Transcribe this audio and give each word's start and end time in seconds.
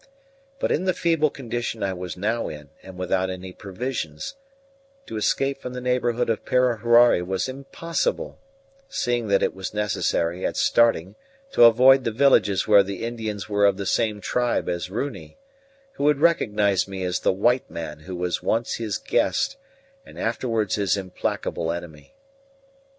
But 0.57 0.71
in 0.71 0.85
the 0.85 0.95
feeble 0.95 1.29
condition 1.29 1.83
I 1.83 1.93
was 1.93 2.17
now 2.17 2.47
in, 2.49 2.71
and 2.81 2.97
without 2.97 3.29
any 3.29 3.53
provisions, 3.53 4.33
to 5.05 5.15
escape 5.15 5.61
from 5.61 5.73
the 5.73 5.79
neighbourhood 5.79 6.27
of 6.27 6.43
Parahuari 6.43 7.21
was 7.21 7.47
impossible, 7.47 8.39
seeing 8.89 9.27
that 9.27 9.43
it 9.43 9.53
was 9.53 9.75
necessary 9.75 10.43
at 10.43 10.57
starting 10.57 11.13
to 11.51 11.65
avoid 11.65 12.03
the 12.03 12.09
villages 12.09 12.67
where 12.67 12.81
the 12.81 13.03
Indians 13.03 13.47
were 13.47 13.67
of 13.67 13.77
the 13.77 13.85
same 13.85 14.19
tribe 14.21 14.67
as 14.67 14.89
Runi, 14.89 15.37
who 15.91 16.05
would 16.05 16.19
recognize 16.19 16.87
me 16.87 17.03
as 17.03 17.19
the 17.19 17.31
white 17.31 17.69
man 17.69 17.99
who 17.99 18.15
was 18.15 18.41
once 18.41 18.77
his 18.77 18.97
guest 18.97 19.55
and 20.03 20.17
afterwards 20.17 20.77
his 20.77 20.97
implacable 20.97 21.71
enemy. 21.71 22.15